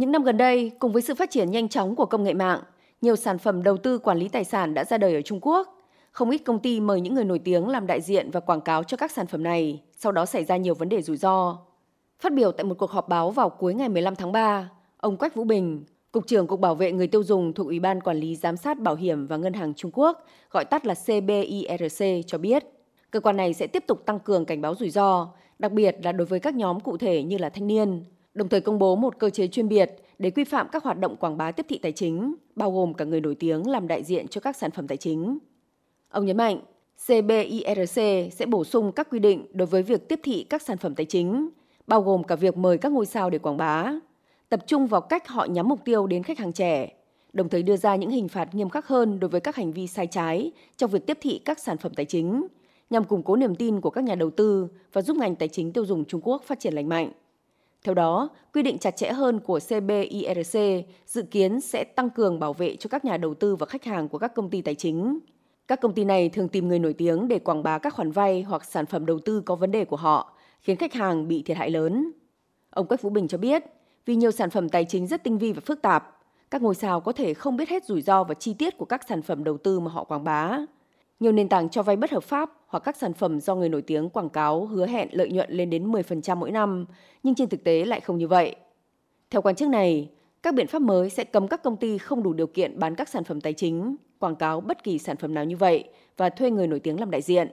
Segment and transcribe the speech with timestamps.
[0.00, 2.60] Những năm gần đây, cùng với sự phát triển nhanh chóng của công nghệ mạng,
[3.00, 5.78] nhiều sản phẩm đầu tư quản lý tài sản đã ra đời ở Trung Quốc.
[6.10, 8.84] Không ít công ty mời những người nổi tiếng làm đại diện và quảng cáo
[8.84, 11.58] cho các sản phẩm này, sau đó xảy ra nhiều vấn đề rủi ro.
[12.20, 15.34] Phát biểu tại một cuộc họp báo vào cuối ngày 15 tháng 3, ông Quách
[15.34, 18.36] Vũ Bình, Cục trưởng Cục Bảo vệ Người tiêu dùng thuộc Ủy ban Quản lý
[18.36, 22.64] Giám sát Bảo hiểm và Ngân hàng Trung Quốc, gọi tắt là CBIRC, cho biết
[23.10, 25.28] cơ quan này sẽ tiếp tục tăng cường cảnh báo rủi ro,
[25.58, 28.60] đặc biệt là đối với các nhóm cụ thể như là thanh niên, đồng thời
[28.60, 31.52] công bố một cơ chế chuyên biệt để quy phạm các hoạt động quảng bá
[31.52, 34.56] tiếp thị tài chính, bao gồm cả người nổi tiếng làm đại diện cho các
[34.56, 35.38] sản phẩm tài chính.
[36.08, 36.60] Ông nhấn mạnh,
[37.06, 38.00] CBIRC
[38.32, 41.06] sẽ bổ sung các quy định đối với việc tiếp thị các sản phẩm tài
[41.06, 41.48] chính,
[41.86, 43.92] bao gồm cả việc mời các ngôi sao để quảng bá,
[44.48, 46.92] tập trung vào cách họ nhắm mục tiêu đến khách hàng trẻ,
[47.32, 49.86] đồng thời đưa ra những hình phạt nghiêm khắc hơn đối với các hành vi
[49.86, 52.46] sai trái trong việc tiếp thị các sản phẩm tài chính,
[52.90, 55.72] nhằm củng cố niềm tin của các nhà đầu tư và giúp ngành tài chính
[55.72, 57.12] tiêu dùng Trung Quốc phát triển lành mạnh.
[57.84, 60.58] Theo đó, quy định chặt chẽ hơn của CBIRC
[61.06, 64.08] dự kiến sẽ tăng cường bảo vệ cho các nhà đầu tư và khách hàng
[64.08, 65.18] của các công ty tài chính.
[65.68, 68.42] Các công ty này thường tìm người nổi tiếng để quảng bá các khoản vay
[68.42, 71.56] hoặc sản phẩm đầu tư có vấn đề của họ, khiến khách hàng bị thiệt
[71.56, 72.12] hại lớn.
[72.70, 73.64] Ông Quách Phú Bình cho biết,
[74.06, 76.18] vì nhiều sản phẩm tài chính rất tinh vi và phức tạp,
[76.50, 79.08] các ngôi sao có thể không biết hết rủi ro và chi tiết của các
[79.08, 80.58] sản phẩm đầu tư mà họ quảng bá.
[81.20, 83.82] Nhiều nền tảng cho vay bất hợp pháp hoặc các sản phẩm do người nổi
[83.82, 86.86] tiếng quảng cáo hứa hẹn lợi nhuận lên đến 10% mỗi năm,
[87.22, 88.56] nhưng trên thực tế lại không như vậy.
[89.30, 90.10] Theo quan chức này,
[90.42, 93.08] các biện pháp mới sẽ cấm các công ty không đủ điều kiện bán các
[93.08, 95.84] sản phẩm tài chính, quảng cáo bất kỳ sản phẩm nào như vậy
[96.16, 97.48] và thuê người nổi tiếng làm đại diện.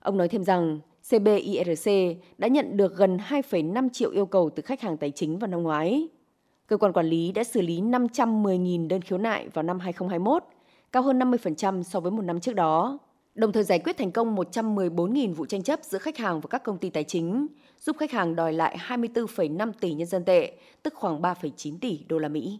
[0.00, 0.80] Ông nói thêm rằng,
[1.10, 1.90] CBIRC
[2.38, 5.62] đã nhận được gần 2,5 triệu yêu cầu từ khách hàng tài chính vào năm
[5.62, 6.08] ngoái.
[6.66, 10.44] Cơ quan quản lý đã xử lý 510.000 đơn khiếu nại vào năm 2021,
[10.92, 12.98] cao hơn 50% so với một năm trước đó.
[13.34, 16.62] Đồng thời giải quyết thành công 114.000 vụ tranh chấp giữa khách hàng và các
[16.64, 17.46] công ty tài chính,
[17.80, 22.18] giúp khách hàng đòi lại 24,5 tỷ nhân dân tệ, tức khoảng 3,9 tỷ đô
[22.18, 22.58] la Mỹ.